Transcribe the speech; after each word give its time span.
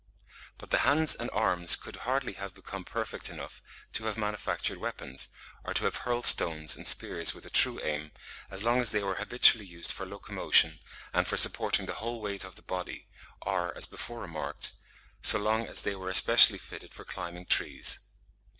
But 0.57 0.71
the 0.71 0.79
hands 0.79 1.13
and 1.13 1.29
arms 1.31 1.75
could 1.75 1.97
hardly 2.07 2.33
have 2.33 2.55
become 2.55 2.83
perfect 2.83 3.29
enough 3.29 3.61
to 3.93 4.05
have 4.05 4.17
manufactured 4.17 4.79
weapons, 4.79 5.29
or 5.63 5.75
to 5.75 5.83
have 5.85 5.97
hurled 5.97 6.25
stones 6.25 6.75
and 6.75 6.87
spears 6.87 7.35
with 7.35 7.45
a 7.45 7.51
true 7.51 7.79
aim, 7.83 8.11
as 8.49 8.63
long 8.63 8.81
as 8.81 8.89
they 8.89 9.03
were 9.03 9.13
habitually 9.21 9.63
used 9.67 9.91
for 9.91 10.07
locomotion 10.07 10.79
and 11.13 11.27
for 11.27 11.37
supporting 11.37 11.85
the 11.85 11.93
whole 12.01 12.19
weight 12.19 12.43
of 12.43 12.55
the 12.55 12.63
body, 12.63 13.09
or, 13.43 13.77
as 13.77 13.85
before 13.85 14.21
remarked, 14.21 14.73
so 15.21 15.37
long 15.37 15.67
as 15.67 15.83
they 15.83 15.93
were 15.93 16.09
especially 16.09 16.57
fitted 16.57 16.95
for 16.95 17.05
climbing 17.05 17.45
trees. 17.45 17.99